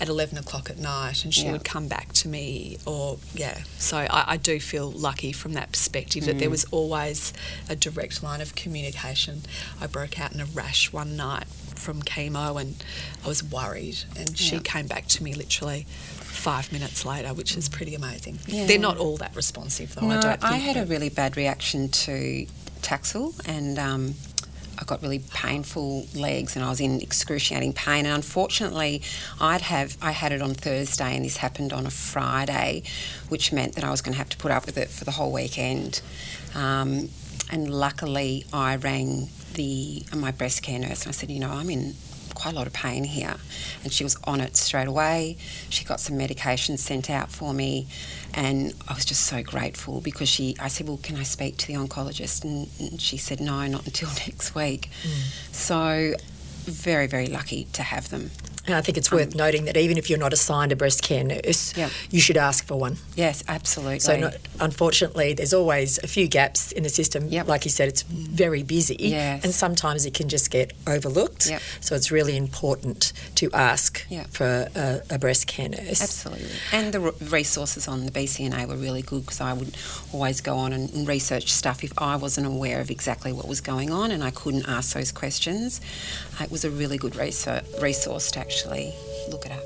[0.00, 1.52] at 11 o'clock at night and she yeah.
[1.52, 3.58] would come back to me or, yeah.
[3.78, 6.26] So I, I do feel lucky from that perspective mm.
[6.26, 6.52] that there mm.
[6.52, 7.32] was always
[7.68, 9.21] a direct line of communication.
[9.80, 12.76] I broke out in a rash one night from chemo and
[13.24, 14.62] I was worried and she yeah.
[14.62, 18.38] came back to me literally five minutes later, which is pretty amazing.
[18.46, 18.66] Yeah.
[18.66, 20.44] They're not all that responsive though, no, I don't think.
[20.44, 22.46] I had a really bad reaction to
[22.82, 24.14] Taxol and um,
[24.78, 28.04] I got really painful legs and I was in excruciating pain.
[28.04, 29.02] And unfortunately,
[29.40, 32.82] I'd have I had it on Thursday and this happened on a Friday,
[33.28, 35.12] which meant that I was going to have to put up with it for the
[35.12, 36.00] whole weekend.
[36.54, 37.10] Um,
[37.52, 41.68] and luckily, I rang the my breast care nurse and I said, you know, I'm
[41.68, 41.94] in
[42.34, 43.36] quite a lot of pain here.
[43.84, 45.36] And she was on it straight away.
[45.68, 47.86] She got some medication sent out for me,
[48.34, 50.56] and I was just so grateful because she.
[50.58, 53.84] I said, "Well, can I speak to the oncologist?" And, and she said, "No, not
[53.86, 55.54] until next week." Mm.
[55.54, 56.14] So,
[56.64, 58.30] very, very lucky to have them.
[58.66, 61.02] And I think it's worth um, noting that even if you're not assigned a breast
[61.02, 61.90] care nurse, yep.
[62.10, 62.96] you should ask for one.
[63.16, 63.98] Yes, absolutely.
[63.98, 67.26] So, not, unfortunately, there's always a few gaps in the system.
[67.26, 67.48] Yep.
[67.48, 69.44] Like you said, it's very busy, yes.
[69.44, 71.48] and sometimes it can just get overlooked.
[71.50, 71.60] Yep.
[71.80, 76.00] So, it's really important to ask for a, a, breast care nurse.
[76.00, 76.48] Absolutely.
[76.72, 79.76] And the resources on the BCNA were really good because I would
[80.12, 83.60] always go on and, and research stuff if I wasn't aware of exactly what was
[83.60, 85.80] going on and I couldn't ask those questions.
[86.40, 88.51] It was a really good resource to actually
[89.28, 89.64] look it up.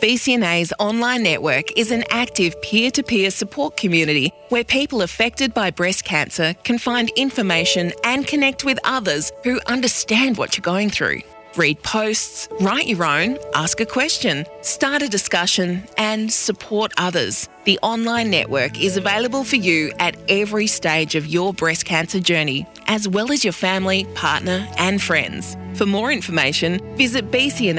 [0.00, 5.70] BCNA's online network is an active peer to peer support community where people affected by
[5.70, 11.20] breast cancer can find information and connect with others who understand what you're going through.
[11.56, 17.48] Read posts, write your own, ask a question, start a discussion, and support others.
[17.64, 22.66] The online network is available for you at every stage of your breast cancer journey,
[22.88, 25.56] as well as your family, partner, and friends.
[25.72, 27.78] For more information, visit bcna.org.au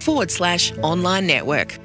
[0.00, 1.78] forward slash online network.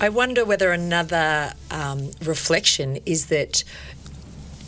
[0.00, 3.62] I wonder whether another um, reflection is that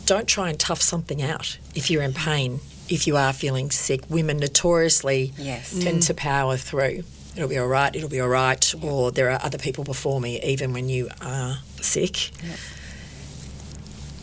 [0.05, 4.01] don't try and tough something out if you're in pain if you are feeling sick,
[4.09, 5.73] women notoriously Yes.
[5.79, 7.03] tend to power through.
[7.35, 10.41] It'll be all right, it'll be all right, or there are other people before me,
[10.43, 12.31] even when you are sick.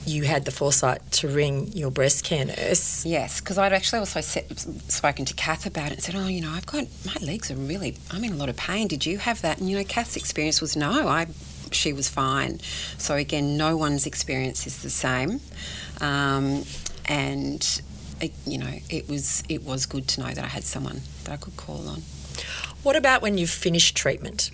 [0.05, 3.05] You had the foresight to ring your breast care nurse.
[3.05, 4.47] Yes, because I'd actually also set,
[4.91, 7.57] spoken to Kath about it and said, "Oh, you know, I've got my legs are
[7.57, 8.89] really, I'm in a lot of pain.
[8.89, 11.27] Did you have that?" And you know, Kath's experience was no, I,
[11.73, 12.61] she was fine.
[12.97, 15.41] So again, no one's experience is the same,
[16.01, 16.65] um,
[17.07, 17.83] and
[18.21, 21.33] it, you know, it was it was good to know that I had someone that
[21.33, 22.03] I could call on.
[22.83, 24.51] What about when you've finished treatment?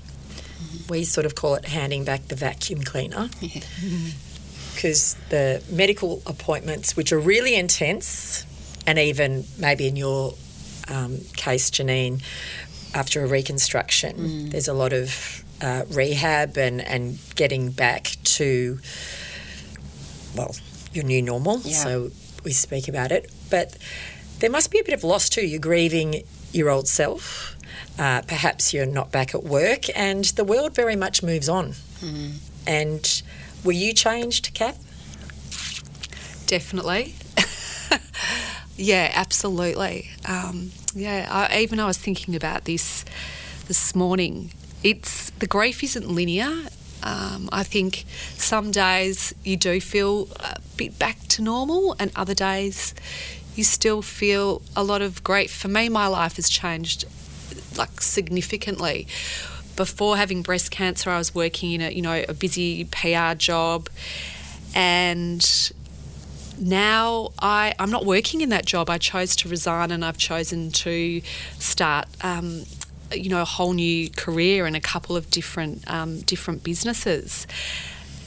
[0.89, 3.29] We sort of call it handing back the vacuum cleaner.
[4.75, 8.45] Because the medical appointments, which are really intense,
[8.89, 10.35] and even maybe in your
[10.89, 12.23] um, case, Janine,
[12.93, 18.81] after a reconstruction, there's a lot of uh, rehab and, and getting back to,
[20.37, 20.55] well,
[20.93, 21.61] your new normal.
[21.61, 21.77] Yeah.
[21.77, 22.11] So
[22.45, 23.31] we speak about it.
[23.55, 23.77] But
[24.41, 25.47] there must be a bit of loss too.
[25.47, 27.55] You're grieving your old self.
[27.97, 31.75] Uh, perhaps you're not back at work, and the world very much moves on.
[32.67, 33.23] And
[33.63, 34.81] were you changed, Kath?
[36.49, 37.15] Definitely.
[38.77, 40.11] yeah, absolutely.
[40.29, 43.05] Um, yeah, I, even I was thinking about this
[43.69, 44.51] this morning.
[44.83, 46.53] It's the grief isn't linear.
[47.05, 52.35] Um, I think some days you do feel a bit back to normal, and other
[52.35, 52.95] days
[53.55, 55.53] you still feel a lot of grief.
[55.53, 57.05] For me, my life has changed
[57.77, 59.07] like significantly.
[59.77, 63.89] Before having breast cancer, I was working in a you know a busy PR job,
[64.75, 65.73] and
[66.59, 68.89] now I, I'm not working in that job.
[68.89, 71.21] I chose to resign and I've chosen to
[71.59, 72.65] start, um,
[73.13, 77.47] you know, a whole new career in a couple of different um, different businesses.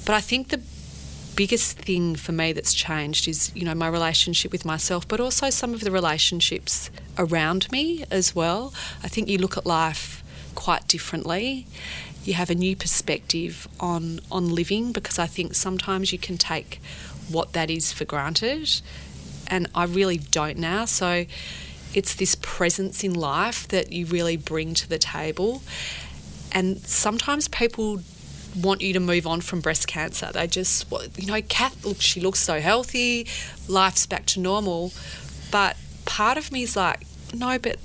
[0.06, 0.62] But I think the
[1.38, 5.52] biggest thing for me that's changed is, you know, my relationship with myself, but also
[5.52, 8.74] some of the relationships around me as well.
[9.04, 10.24] I think you look at life
[10.56, 11.68] quite differently.
[12.24, 16.82] You have a new perspective on on living because I think sometimes you can take
[17.30, 18.82] what that is for granted,
[19.48, 20.86] and I really don't now.
[20.86, 21.26] So
[21.94, 25.62] it's this presence in life that you really bring to the table,
[26.52, 28.02] and sometimes people
[28.56, 30.32] want you to move on from breast cancer.
[30.32, 33.28] They just, you know, Kath, look, she looks so healthy,
[33.68, 34.92] life's back to normal.
[35.52, 37.78] But part of me is like, no, but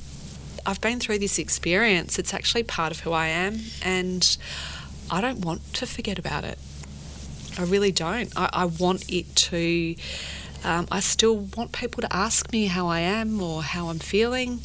[0.64, 2.18] I've been through this experience.
[2.18, 4.36] It's actually part of who I am, and
[5.10, 6.58] I don't want to forget about it.
[7.58, 8.32] I really don't.
[8.36, 9.96] I, I want it to.
[10.64, 14.64] Um, I still want people to ask me how I am or how I'm feeling,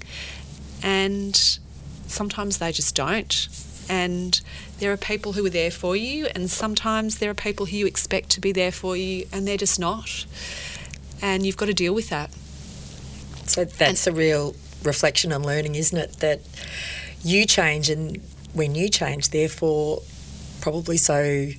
[0.84, 1.36] and
[2.06, 3.48] sometimes they just don't.
[3.90, 4.40] And
[4.80, 7.88] there are people who are there for you, and sometimes there are people who you
[7.88, 10.26] expect to be there for you, and they're just not.
[11.22, 12.32] And you've got to deal with that.
[13.50, 16.14] So that's a real reflection on learning, isn't it?
[16.20, 16.42] That
[17.24, 18.22] you change, and
[18.54, 20.02] when you change, therefore,
[20.62, 21.50] probably so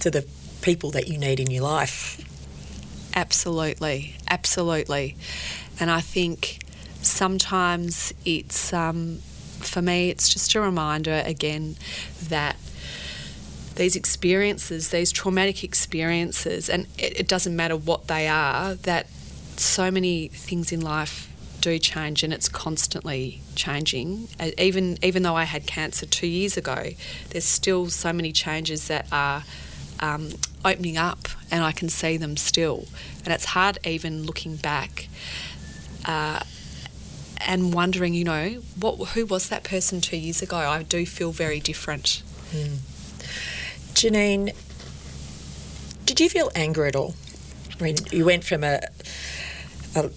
[0.00, 0.26] to the
[0.62, 2.20] people that you need in your life.
[3.14, 5.16] Absolutely, absolutely.
[5.80, 6.60] And I think
[7.02, 9.18] sometimes it's, um,
[9.64, 11.76] for me, it's just a reminder again
[12.28, 12.56] that
[13.76, 19.08] these experiences, these traumatic experiences, and it, it doesn't matter what they are, that
[19.56, 21.28] so many things in life
[21.60, 24.28] do change and it's constantly changing.
[24.38, 26.90] Uh, Even even though I had cancer two years ago,
[27.30, 29.44] there's still so many changes that are
[30.00, 30.30] um,
[30.64, 32.86] opening up, and I can see them still.
[33.24, 35.08] And it's hard even looking back
[36.04, 36.40] uh,
[37.46, 40.56] and wondering, you know, what who was that person two years ago?
[40.56, 42.22] I do feel very different.
[42.50, 42.76] Hmm.
[43.94, 44.54] Janine,
[46.06, 47.14] did you feel anger at all?
[47.78, 48.80] I mean, you went from a,
[49.94, 50.10] a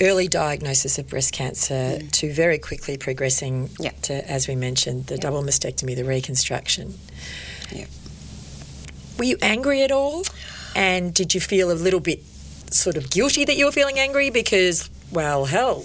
[0.00, 3.92] early diagnosis of breast cancer to very quickly progressing Yeah.
[4.02, 6.98] to, as we mentioned, the double mastectomy, the reconstruction.
[7.72, 7.86] Yeah.
[9.18, 10.24] Were you angry at all?
[10.74, 12.22] And did you feel a little bit
[12.70, 15.84] sort of guilty that you were feeling angry because, well, hell,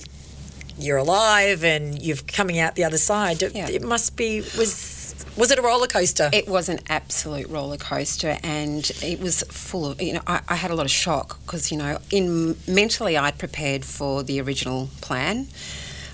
[0.82, 3.42] you're alive and you're coming out the other side.
[3.44, 3.70] It, Yeah.
[3.70, 5.00] it must be was
[5.38, 6.30] was it a roller coaster?
[6.34, 10.22] It was an absolute roller coaster, and it was full of you know.
[10.28, 14.24] I, I had a lot of shock because you know, in mentally, I'd prepared for
[14.24, 15.48] the original plan,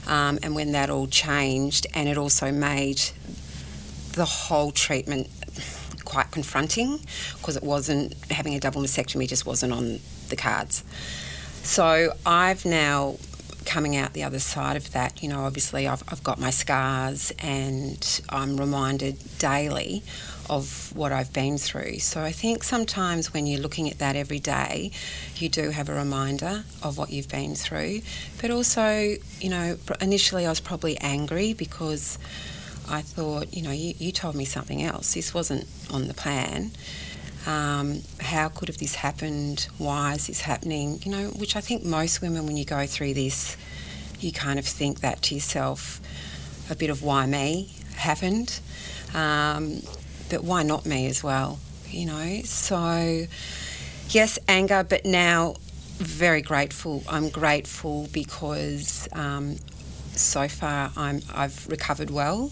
[0.08, 3.02] um, and when that all changed, and it also made
[4.14, 5.28] the whole treatment
[6.06, 7.00] quite confronting
[7.38, 10.00] because it wasn't having a double mastectomy just wasn't on
[10.30, 10.84] the cards.
[11.64, 13.18] So I've now
[13.68, 17.34] coming out the other side of that, you know, obviously I've, I've got my scars
[17.40, 20.04] and I'm reminded daily
[20.50, 22.00] of what I've been through.
[22.00, 24.92] So I think sometimes when you're looking at that every day,
[25.36, 28.02] you do have a reminder of what you've been through.
[28.42, 32.18] But also, you know, initially I was probably angry because
[32.90, 35.14] I thought, you know, you, you told me something else.
[35.14, 36.72] This wasn't on the plan.
[37.48, 39.68] Um, how could have this happened?
[39.78, 41.00] Why is this happening?
[41.04, 43.56] You know, which I think most women, when you go through this,
[44.20, 46.02] you kind of think that to yourself,
[46.70, 48.60] a bit of why me happened,
[49.16, 49.80] um,
[50.30, 51.60] but why not me as well?
[51.88, 53.26] You know, so
[54.10, 55.56] yes, anger, but now
[55.98, 57.02] very grateful.
[57.08, 59.56] I'm grateful because um,
[60.12, 62.52] so far I'm I've recovered well,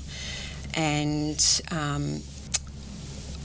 [0.74, 2.22] and um,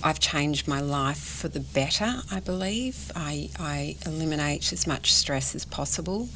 [0.03, 3.12] I've changed my life for the better, I believe.
[3.14, 6.28] I, I eliminate as much stress as possible.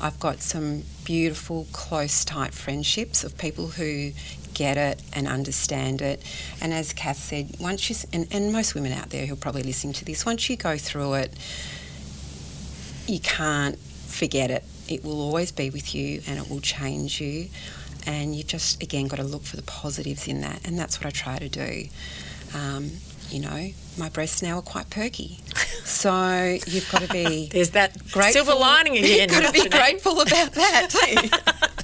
[0.00, 4.12] I've got some beautiful, close, tight friendships of people who
[4.54, 6.22] get it and understand it.
[6.60, 9.62] And as Kath said, once you, and, and most women out there who are probably
[9.62, 11.34] listening to this, once you go through it,
[13.06, 14.64] you can't forget it.
[14.88, 17.48] It will always be with you and it will change you.
[18.06, 20.66] And you've just, again, got to look for the positives in that.
[20.66, 21.84] And that's what I try to do.
[22.54, 22.90] Um,
[23.30, 25.38] you know, my breasts now are quite perky.
[25.84, 28.44] So you've got to be There's that grateful.
[28.44, 29.28] silver lining again.
[29.28, 31.30] You've got to be grateful about that.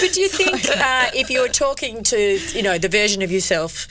[0.00, 3.30] But do you think uh, if you were talking to, you know, the version of
[3.32, 3.86] yourself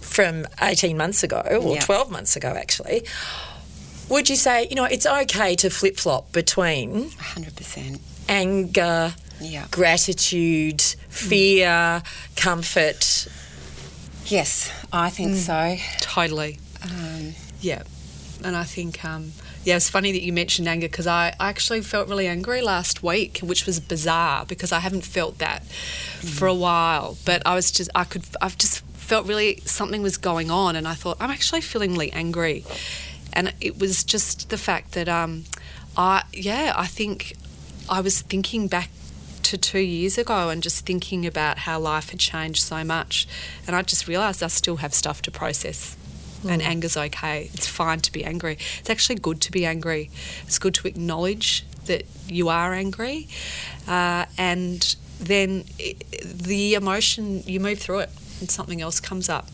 [0.00, 1.80] from 18 months ago, or Yeah.
[1.82, 3.04] 12 months ago actually,
[4.08, 8.00] would you say, you know, it's okay to flip flop between 100%.
[8.28, 9.66] anger, Yeah.
[9.70, 12.02] gratitude, fear,
[12.36, 13.28] comfort?
[14.32, 15.76] Yes, I think so.
[16.00, 16.58] Totally.
[16.82, 17.82] Um, Yeah.
[18.42, 21.82] And I think, um, yeah, it's funny that you mentioned anger because I, I actually
[21.82, 26.54] felt really angry last week, which was bizarre because I haven't felt that for a
[26.54, 27.18] while.
[27.26, 30.88] But I was just, I could, I've just felt really something was going on, and
[30.88, 32.64] I thought I'm actually feeling really angry,
[33.34, 35.44] and it was just the fact that, um,
[35.94, 37.36] I, yeah, I think
[37.88, 38.88] I was thinking back
[39.52, 43.28] to two years ago and just thinking about how life had changed so much,
[43.66, 45.94] and I just realised I still have stuff to process
[46.48, 47.50] and anger's okay.
[47.52, 48.54] It's fine to be angry.
[48.80, 50.10] It's actually good to be angry.
[50.42, 53.28] It's good to acknowledge that you are angry,
[53.86, 55.94] uh, and then i
[56.24, 59.48] the emotion you move through it, and something else comes up.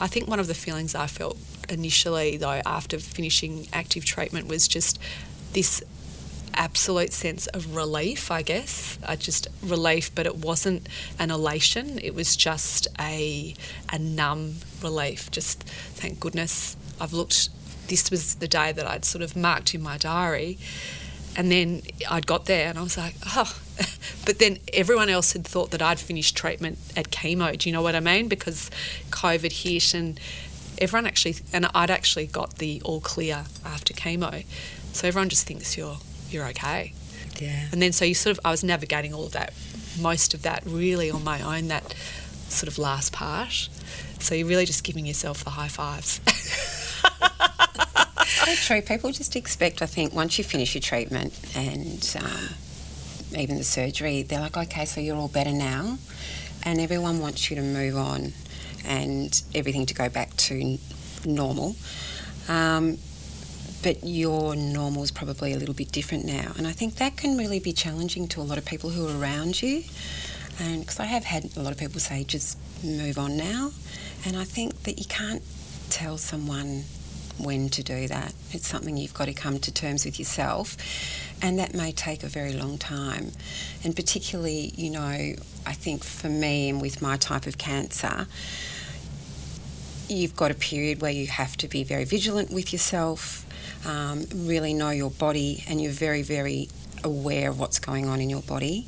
[0.00, 1.38] I think one of the feelings I felt
[1.68, 4.98] initially, though, after finishing active treatment, was just
[5.52, 5.82] this
[6.54, 8.98] absolute sense of relief, I guess.
[9.06, 10.88] I just relief, but it wasn't
[11.18, 11.98] an elation.
[12.02, 13.54] It was just a
[13.92, 15.30] a numb relief.
[15.30, 17.48] Just thank goodness I've looked.
[17.88, 20.58] This was the day that I'd sort of marked in my diary,
[21.36, 23.60] and then I'd got there and I was like, oh.
[24.24, 27.58] But then everyone else had thought that I'd finished treatment at chemo.
[27.58, 28.26] Do you know what I mean?
[28.26, 28.70] Because
[29.10, 30.18] COVID hit and
[30.78, 34.44] everyone actually, and I'd actually got the all clear after chemo.
[34.92, 35.98] So everyone just thinks you're
[36.34, 36.92] you're okay.
[37.40, 37.68] Yeah.
[37.72, 39.52] And then so you sort of, I was navigating all of that,
[40.00, 41.94] most of that really on my own, that
[42.48, 43.68] sort of last part.
[44.18, 46.20] So you're really just giving yourself the high fives.
[48.26, 48.82] so true.
[48.82, 54.22] People just expect, I think, once you finish your treatment and um, even the surgery,
[54.22, 55.98] they're like, okay, so you're all better now.
[56.64, 58.32] And everyone wants you to move on
[58.84, 60.78] and everything to go back to n-
[61.24, 61.76] normal.
[62.48, 62.98] Um,
[63.84, 66.52] but your normal is probably a little bit different now.
[66.56, 69.20] And I think that can really be challenging to a lot of people who are
[69.20, 69.84] around you.
[70.58, 73.72] And because I have had a lot of people say, just move on now.
[74.24, 75.42] And I think that you can't
[75.90, 76.84] tell someone
[77.36, 78.32] when to do that.
[78.52, 80.78] It's something you've got to come to terms with yourself.
[81.42, 83.32] And that may take a very long time.
[83.84, 85.34] And particularly, you know,
[85.66, 88.28] I think for me and with my type of cancer,
[90.08, 93.44] you've got a period where you have to be very vigilant with yourself,
[93.84, 96.68] um, really know your body, and you're very, very
[97.02, 98.86] aware of what's going on in your body.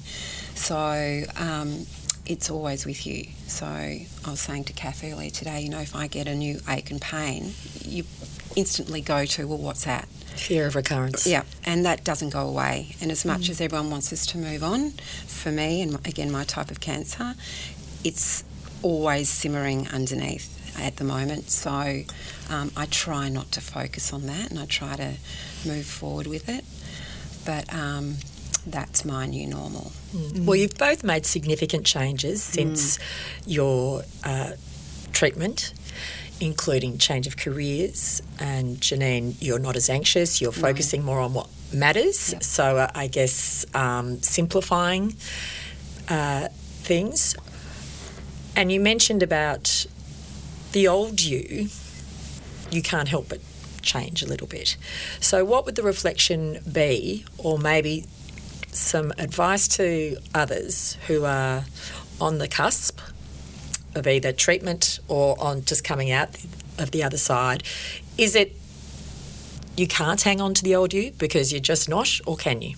[0.55, 1.86] So um,
[2.24, 3.26] it's always with you.
[3.47, 6.61] So I was saying to Kath earlier today, you know, if I get a new
[6.68, 7.53] ache and pain,
[7.84, 8.05] you
[8.57, 10.07] instantly go to, well, what's that?
[10.07, 11.26] Fear of recurrence.
[11.26, 12.94] Yeah, and that doesn't go away.
[13.01, 13.51] And as much mm.
[13.51, 17.34] as everyone wants us to move on, for me, and again, my type of cancer,
[18.05, 18.44] it's
[18.82, 21.51] always simmering underneath at the moment.
[21.51, 22.03] So
[22.51, 25.14] um, I try not to focus on that and I try to
[25.66, 26.64] move forward with it.
[27.45, 28.16] But um,
[28.66, 29.93] that's my new normal.
[30.12, 30.47] Mm.
[30.47, 33.03] Well, you've both made significant changes since mm.
[33.47, 34.53] your uh,
[35.12, 35.72] treatment
[36.41, 38.22] including change of careers.
[38.39, 41.07] And Janine, you're not as anxious, you're focusing no.
[41.07, 42.33] more on what matters.
[42.33, 42.43] Yep.
[42.43, 45.14] So uh, I guess um, simplifying
[46.09, 47.37] uh, things.
[48.55, 49.87] And you mentioned about
[50.73, 51.69] the old you,
[52.71, 53.41] you can't help but
[53.83, 54.77] change a little bit.
[55.21, 58.05] So, what would the reflection be, or maybe
[58.73, 61.64] some advice to others who are
[62.21, 63.01] on the cusp
[63.95, 66.31] of either treatment or on just coming out
[66.79, 67.62] of the other side?
[68.19, 68.57] Is it
[69.77, 72.75] you can't hang on to the old you because you're just not, or can you?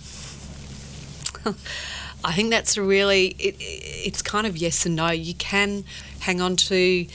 [2.25, 5.11] I think that's a really it, it's kind of yes and no.
[5.11, 5.85] You can
[6.21, 7.07] hang on to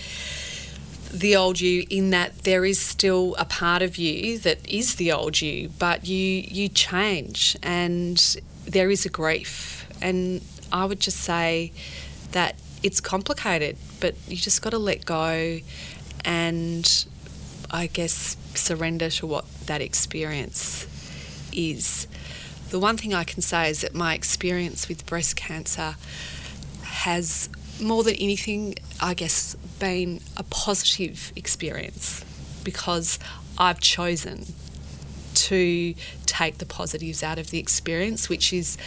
[1.14, 5.12] the old you in that there is still a part of you that is the
[5.12, 9.88] old you, but you you change and there is a grief.
[10.02, 10.42] And
[10.72, 11.72] I would just say
[12.32, 15.60] that it's complicated, but you just got to let go
[16.26, 17.06] and
[17.70, 20.88] I guess surrender to what that experience
[21.54, 22.08] is.
[22.70, 25.96] The one thing I can say is that my experience with breast cancer
[26.82, 27.50] has
[27.82, 32.24] more than anything, I guess, been a positive experience
[32.64, 33.20] because
[33.58, 34.46] I've chosen
[35.34, 35.94] to
[36.26, 38.78] take the positives out of the experience, which is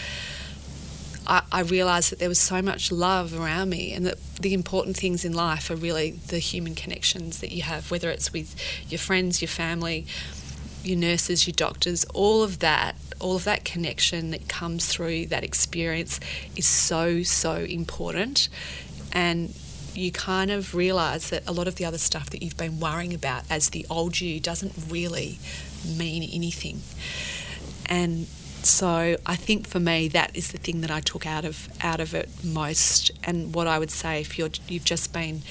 [1.28, 5.24] I, realised that there was so much love around me and that the important things
[5.24, 8.54] in life are really the human connections that you have, whether it's with
[8.88, 10.06] your friends, your family,
[10.84, 15.44] your nurses, your doctors, all of that, all of that connection that comes through that
[15.44, 16.20] experience
[16.56, 18.48] is so, so important.
[19.12, 19.54] And
[19.94, 23.14] you kind of realise that a lot of the other stuff that you've been worrying
[23.14, 25.38] about as the old you doesn't really
[25.96, 26.80] mean anything.
[27.86, 28.26] And
[28.62, 32.00] so I think for me that is the thing that I took out of out
[32.00, 33.10] of it most.
[33.24, 35.42] And what I would say if you're you've just been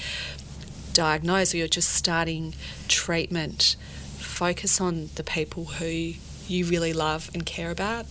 [0.92, 2.54] diagnosed or you're just starting
[2.88, 3.76] treatment,
[4.18, 6.14] focus on the people who
[6.48, 8.06] you really love and care about,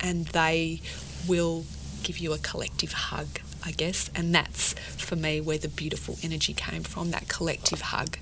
[0.00, 0.80] and they
[1.28, 1.64] will
[2.02, 3.40] give you a collective hug.
[3.64, 8.18] I guess, and that's for me where the beautiful energy came from that collective hug.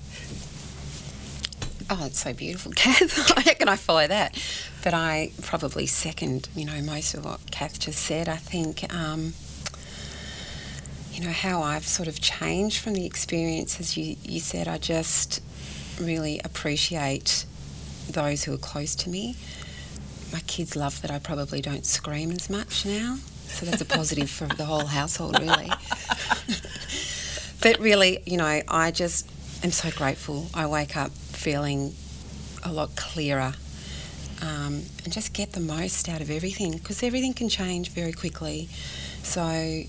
[1.89, 3.17] Oh, it's so beautiful, Kath.
[3.43, 4.41] How can I follow that?
[4.83, 8.29] But I probably second, you know, most of what Kath just said.
[8.29, 9.33] I think, um,
[11.11, 14.77] you know, how I've sort of changed from the experience, as you, you said, I
[14.77, 15.41] just
[15.99, 17.45] really appreciate
[18.09, 19.35] those who are close to me.
[20.33, 23.17] My kids love that I probably don't scream as much now.
[23.47, 25.69] So that's a positive for the whole household, really.
[27.61, 29.29] but really, you know, I just
[29.63, 30.47] am so grateful.
[30.53, 31.93] I wake up feeling
[32.63, 33.53] a lot clearer
[34.41, 38.69] um, and just get the most out of everything because everything can change very quickly.
[39.23, 39.83] So,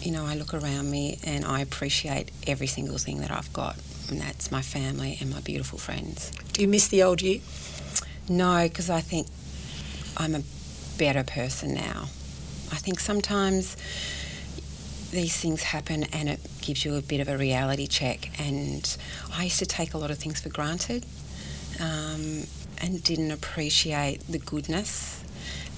[0.00, 3.76] you know, I look around me and I appreciate every single thing that I've got,
[4.10, 6.30] and that's my family and my beautiful friends.
[6.52, 7.40] Do you miss the old you?
[8.28, 9.26] No, because I think
[10.16, 10.42] I'm a
[10.98, 12.04] better person now.
[12.72, 13.76] I think sometimes
[15.10, 18.30] these things happen and it gives you a bit of a reality check.
[18.40, 18.96] And
[19.32, 21.06] I used to take a lot of things for granted
[21.80, 22.44] um,
[22.78, 25.22] and didn't appreciate the goodness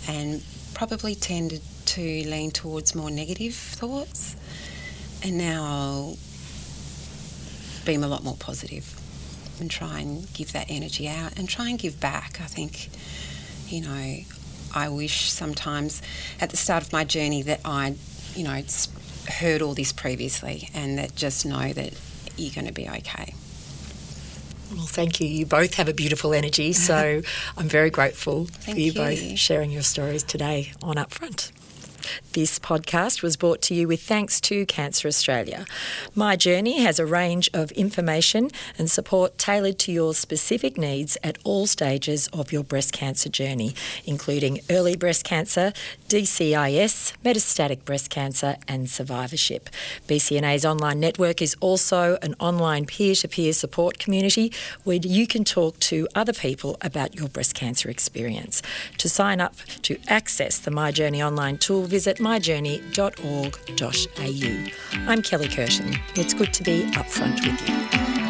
[0.08, 0.42] and
[0.74, 4.36] probably tended to lean towards more negative thoughts.
[5.22, 6.16] And now I'll
[7.88, 9.00] beam a lot more positive
[9.60, 12.38] and try and give that energy out and try and give back.
[12.38, 12.90] I think,
[13.72, 14.16] you know,
[14.74, 16.02] I wish sometimes
[16.38, 17.96] at the start of my journey that I'd,
[18.34, 18.62] you know,
[19.40, 21.94] heard all this previously and that just know that
[22.36, 23.32] you're going to be okay.
[24.70, 25.26] Well, thank you.
[25.26, 27.22] You both have a beautiful energy, so
[27.56, 31.52] I'm very grateful for you, you, both sharing your stories today on Upfront.
[32.32, 35.66] This podcast was brought to you with thanks to Cancer Australia.
[36.14, 41.38] My Journey has a range of information and support tailored to your specific needs at
[41.44, 43.74] all stages of your breast cancer journey,
[44.04, 45.72] including early breast cancer,
[46.08, 49.68] DCIS, metastatic breast cancer, and survivorship.
[50.06, 54.52] BCNA's online network is also an online peer to peer support community
[54.84, 58.62] where you can talk to other people about your breast cancer experience.
[58.98, 65.10] To sign up to access the My Journey online tool, visit myjourney.org.au.
[65.10, 65.96] I'm Kelly Curtin.
[66.14, 68.27] It's good to be upfront with you.